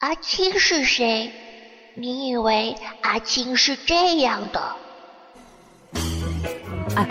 [0.00, 1.32] 阿青是谁？
[1.94, 4.76] 你以为阿青是这样的？
[6.96, 7.08] 哎，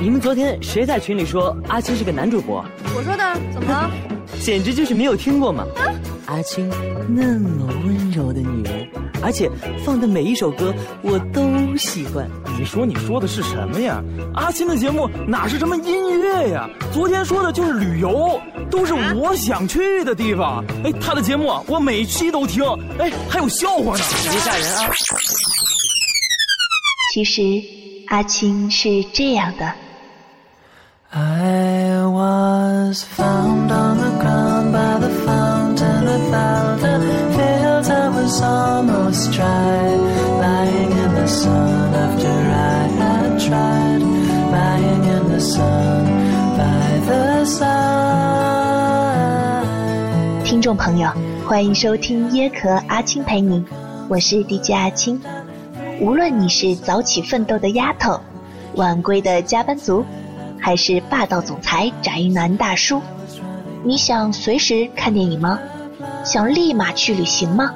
[0.00, 2.64] 你们昨天谁在群里说阿青是个男主播？
[2.94, 3.90] 我说的，怎么了？
[4.40, 5.66] 简直就是没有听过嘛！
[6.30, 6.70] 阿青
[7.08, 8.88] 那么温柔的女人，
[9.20, 9.50] 而且
[9.84, 10.72] 放的每一首歌
[11.02, 12.30] 我都喜欢。
[12.56, 14.00] 你说你说的是什么呀？
[14.32, 16.70] 阿青的节目哪是什么音乐呀？
[16.92, 18.40] 昨天说的就是旅游，
[18.70, 20.64] 都是我想去的地方。
[20.84, 22.62] 哎，他的节目我每期都听，
[23.00, 24.88] 哎，还有笑话呢，别吓人啊！
[27.12, 27.42] 其实
[28.06, 29.74] 阿青是这样的。
[31.10, 35.59] I was found on the ground by the fountain.
[38.30, 39.96] Was almost dry.
[40.38, 44.02] Lying in the sun after I had tried.
[44.52, 46.04] Lying in the sun
[46.56, 47.66] by the side.
[50.44, 51.10] 听众朋友，
[51.44, 53.64] 欢迎收听椰壳阿青陪你，
[54.08, 55.20] 我是 DJ 阿青。
[56.00, 58.20] 无论你是早起奋斗的丫头，
[58.76, 60.04] 晚归的加班族。
[60.62, 63.00] 还是霸道总裁宅男大叔？
[63.82, 65.58] 你想随时看电影吗？
[66.22, 67.72] 想立马去旅行吗？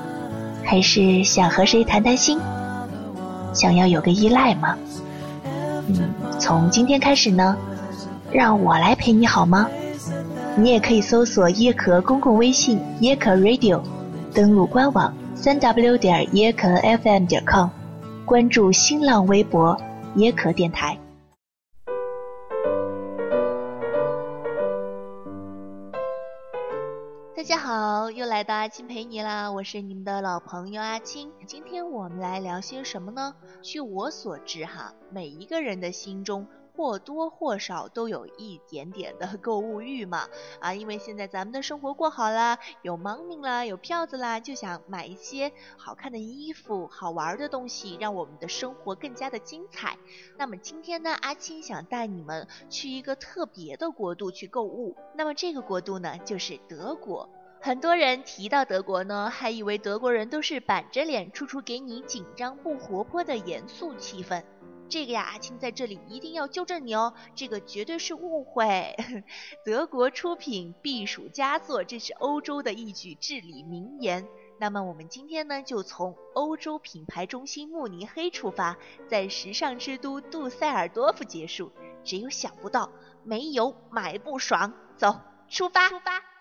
[0.64, 2.38] 还是想和谁谈谈心？
[3.52, 4.76] 想要有个依赖吗？
[5.86, 7.56] 嗯，从今天开始呢，
[8.32, 9.68] 让我来陪你好吗？
[10.56, 13.80] 你也可以搜索椰壳公共微信椰壳 Radio，
[14.32, 17.68] 登录官网三 w 点椰壳 FM 点 com，
[18.24, 19.76] 关注新浪微博
[20.16, 20.96] 椰壳电台。
[28.10, 29.50] 又来到阿青陪你啦！
[29.50, 31.32] 我是你们的老朋友阿青。
[31.46, 33.34] 今天我们来聊些什么呢？
[33.62, 40.28] 据我所知，哈，每一个人的心中或多或少都有一点点的购物欲嘛。
[40.60, 49.96] 啊，因为现在咱们的生活过好啦，有 money 啦，有票子啦，就想买一些好看的衣服、好玩的东西，让我们的生活更加的精彩。
[50.36, 54.96] 那么今天呢，阿青想带你们去一个特别的国度去购物。
[55.14, 57.28] 那么这个国度呢，就是德国。
[57.64, 64.44] 很多人提到德国呢，还以为德国人都是板着脸，处处给你紧张不活泼的严肃气氛。
[64.86, 68.94] 这个呀，阿青在这里一定要纠正你哦，这个绝对是误会。
[69.64, 74.28] 德国出品必属佳作，这是欧洲的一句至理名言。
[74.60, 78.76] 那么我们今天呢，就从欧洲品牌中心慕尼黑出发，
[79.08, 81.72] 在时尚之都杜塞尔多夫结束。
[82.04, 82.92] 只有想不到，
[83.22, 84.74] 没有买不爽。
[84.98, 85.88] 走，出发！
[85.88, 86.33] 出发！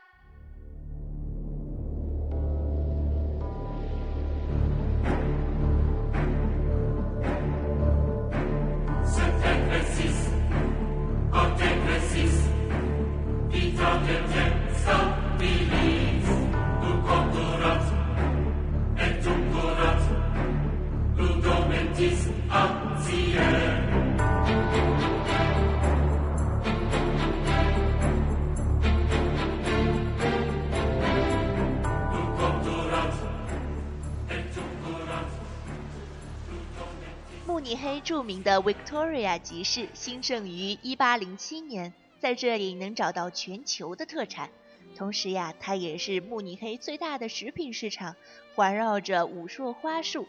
[37.74, 44.52] 慕尼黑著名的 Victoria 集市兴盛于一八零七年，在这里能找到全球的特产。
[44.96, 48.16] 同时呀，它也是慕尼黑最大的食品市场，
[48.54, 50.28] 环绕着五束花树。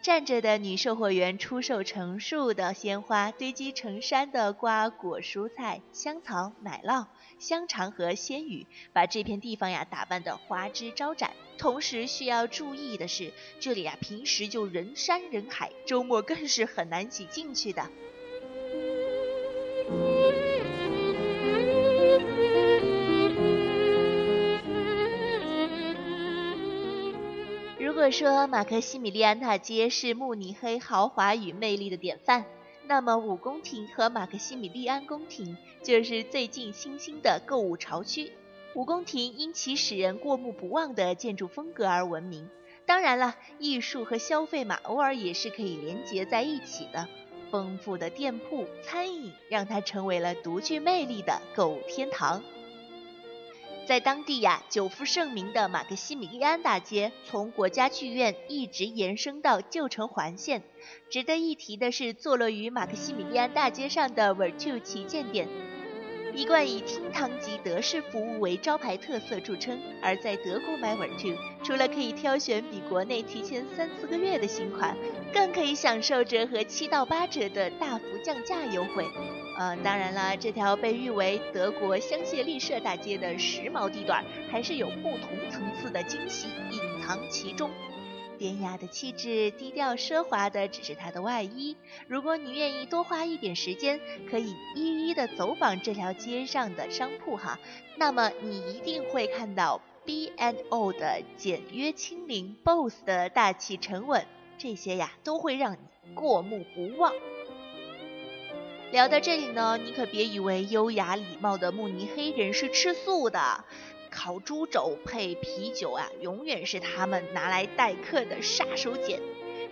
[0.00, 7.06] 站着的女售货员出售成束的鲜花，堆积成山的瓜果蔬菜、香草、奶酪、
[7.38, 11.32] 香肠和鲜鱼，把这片地方呀打扮得花枝招展。
[11.58, 17.90] 同时需要注意的是，这里呀平时就人山人海，周末更是很难挤进去的。
[27.98, 32.44] 如果说马克西米利安大街是慕尼黑豪华与魅力的典范，
[32.86, 38.30] 那么五宫廷和马克西米利安宫廷就是最近新兴的购物潮区。
[38.74, 42.48] 五宫廷因其使人过目不忘的建筑风格而闻名，
[42.86, 47.08] 当然了，艺术和消费嘛，偶尔也是可以连结在一起的。
[47.50, 52.44] 丰富的店铺、餐饮让它成为了独具魅力的购物天堂。
[53.88, 60.62] 在当地呀，久负盛名的马克西米利安大街，从国家剧院一直延伸到旧城环线。
[61.08, 65.48] 值得一提的是，坐落于马克西米利安大街上的 Virtu 旗舰店。
[66.38, 74.96] 一贯以厅堂级德式服务为招牌特色著称，而在德国买 Virtu，除了可以挑选比国内提前三四个月的新款，
[75.34, 79.04] 更可以享受折合七到八折的大幅降价优惠。
[79.58, 86.80] 呃，当然了，这条被誉为德国香榭丽舍大街的时髦地段，还是有不同层次的惊喜隐。
[87.04, 87.68] 藏其中。
[88.38, 91.76] 典雅的气质，低调奢华的只是它的外衣。
[92.06, 94.00] 如果你愿意多花一点时间，
[94.30, 97.58] 可以一一的走访这条街上的商铺哈，
[97.96, 104.24] 那么你一定会看到 B and O 的简约轻灵，BOSS 的大气沉稳，
[104.56, 107.12] 这些呀都会让你过目不忘。
[108.92, 113.64] 聊到这里呢，你可别以为优雅礼貌的慕尼黑人是吃素的。
[114.10, 119.20] 烤猪肘配啤酒啊，永远是他们拿来待客的杀手锏。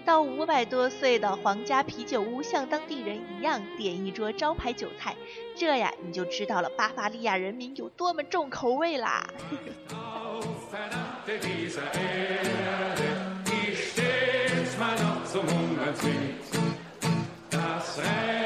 [0.04, 5.16] 到五百多岁的皇家啤酒屋，像当地人一样点一桌招牌酒菜，
[5.56, 9.26] 这呀你就知道了巴伐利亚人民有多么重口味啦。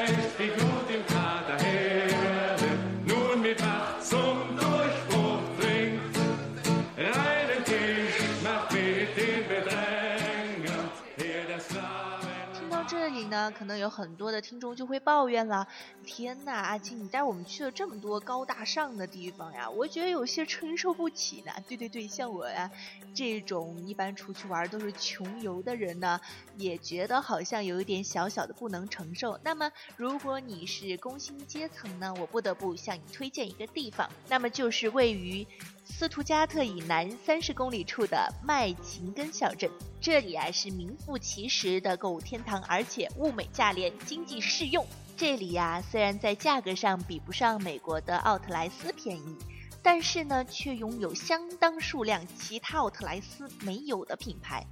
[13.49, 15.67] 可能有很多的听众就会抱怨了，
[16.05, 21.51] 天呐，阿青，你带我们去了这么多高大上的地方呀，我觉得有些承受不起呢。
[21.67, 22.69] 对对对，像我呀
[23.15, 26.19] 这种一般出去玩都是穷游的人呢，
[26.57, 29.39] 也觉得好像有一点小小的不能承受。
[29.43, 35.47] 那么如果你是工薪阶层呢，我不得不向你推荐一个地方，那么就是位于。
[35.83, 39.69] 斯图加特以南三十公里处的麦琴根小镇，
[39.99, 44.85] 这里啊是名副其实的购物天堂，而且物美价廉，经济适用。
[45.17, 49.35] 这里呀虽然在价格上比不上美国的奥特莱斯便宜，
[49.83, 54.65] 但是呢却拥有相当数量其他奥特莱斯没有的品牌。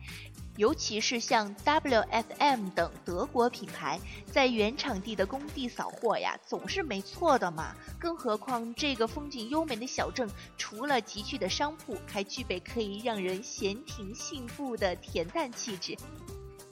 [0.57, 3.97] 尤其是像 WFM 等德国品牌，
[4.29, 7.73] 在原场地的工地扫货呀，总是没错的嘛。
[7.97, 15.95] 更何况这个风景优美的小镇，除了集聚的商铺，还具备可以让人闲庭信步的恬淡气质。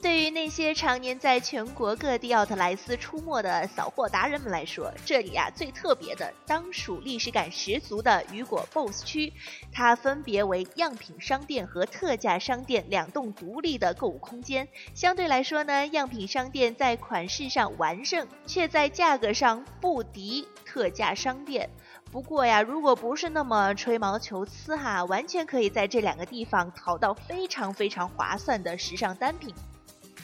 [0.00, 9.32] 对于那些常年在全国各地奥特莱斯出没的扫货达人们来说，这里啊最特别的当属历史感十足的雨果 BOSS 区。
[9.72, 14.68] 它分别为样品商店和特价商店两栋独立的购物空间。
[14.94, 21.68] 相对来说呢，样品商店在款式上完胜，却在价格上不敌特价商店。
[22.12, 29.52] 不过呀，如果不是那么吹毛求疵哈，完全可以在这两个地方淘到非常非常划算的时尚单品。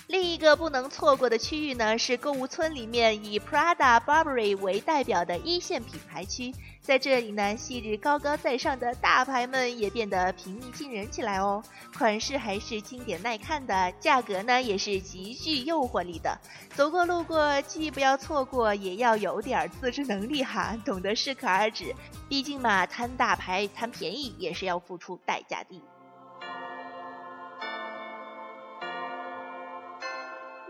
[0.07, 6.55] 另一个不能错过的区域呢，是购物村里面以 Prada、Burberry 为代表的一线品牌区。
[6.83, 11.65] 在这里呢，昔日高高在上的大牌们也变得平易近人起来哦。
[11.97, 16.39] 款式还是经典耐看的，价格呢也是极具诱惑力的。
[16.75, 21.95] 走过路过，既不要错过，也要有点自制能力哈，懂得适可而止。
[22.29, 25.83] 毕竟嘛，贪大牌、贪便宜也是要付出代价的。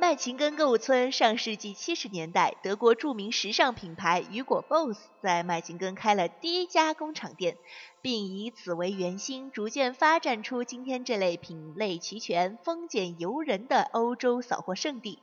[0.07, 7.57] 麦琴根购物村，上世纪七十年代，德国著名时尚品牌雨果 BOSS 在麦琴根开了第一家工厂店，
[8.03, 15.21] 并以此为圆心，逐渐发展出今天这类品类齐全、丰俭由人的欧洲扫货圣地。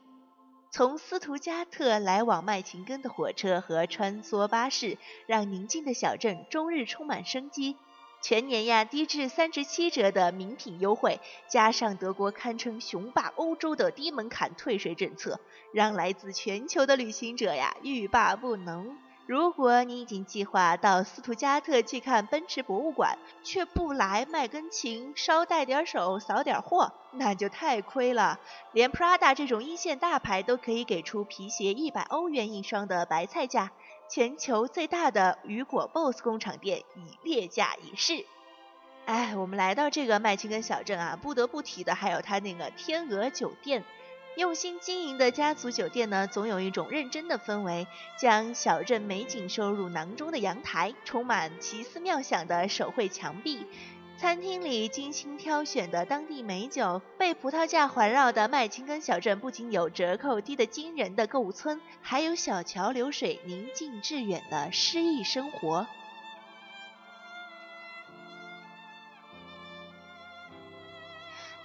[0.71, 7.77] 从斯图加特来往麦琴根的火车和穿梭巴士，让宁静的小镇终日充满生机。
[8.21, 11.19] 全年呀，低至三十七折的名品优惠，
[11.49, 15.39] 加上德国堪称雄霸欧洲的低门槛退税政策，
[15.73, 18.95] 让来自全球的旅行者呀欲罢不能。
[19.27, 28.39] 如果你已经计划到斯图加特去看奔驰博物馆，却不来麦根琴捎带点手扫点货，那就太亏了。
[28.73, 33.71] 连 Prada 这种一线大牌都可以给出皮鞋一百欧元一双的白菜价。
[34.13, 38.25] 全球最大的雨果 BOSS 工厂店已列价仪式。
[39.05, 43.85] 哎，我们来到这个麦青根小镇啊，不得不提的还有它那个天鹅酒店。
[44.35, 47.87] 用心经营的家族酒店呢，总有一种认真的氛围，
[48.19, 53.65] 将小镇美景收入囊中的阳台，充满奇思妙想的手绘墙壁。
[54.21, 65.87] 餐厅里精心挑选的当地美酒，被葡萄架环绕的麦青根小镇不仅有折扣低得惊人的购物村，还有小桥流水、宁静致远的诗意生活。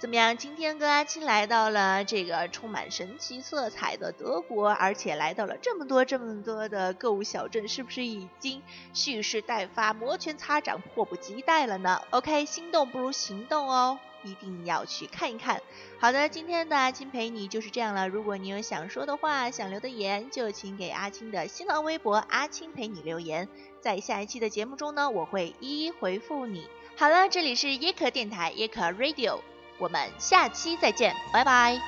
[0.07, 0.37] 怎么样？
[0.37, 15.61] 今天跟阿青来到了这个充满神奇色彩的德国，而且来到了这么多这么多的购物小镇，是不是已经蓄势待发、摩拳擦掌、迫不及待了呢？OK，心动不如行动哦，一定要去看一看。
[15.99, 18.07] 好的，今天的阿青陪你就是这样了。
[18.07, 23.49] 如果你有想说的话、想留的言，就请给阿青的新浪微博“阿青陪你”留言，
[23.81, 26.65] 在下一期的节目中呢，我会一一回复你。
[26.95, 29.41] 好了，这里是耶可电台耶可 Radio。
[29.79, 31.79] 我们下期再见拜拜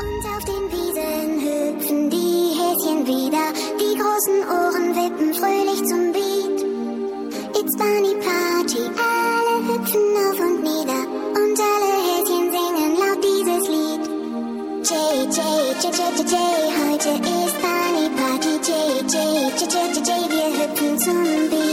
[0.00, 1.00] undoubting be the
[1.44, 6.28] hurts and deepest in reader be cause in au rendezvous unfolding to me
[7.58, 10.98] it's funny party all of the phenomena
[11.40, 14.02] undoubting heathen zinging and love teases lead
[14.84, 14.92] j
[15.30, 15.38] j
[15.80, 16.36] j j j j
[16.76, 18.70] hydra is funnyparty j
[19.06, 19.16] j
[19.56, 21.67] j j j jejejey hurts and be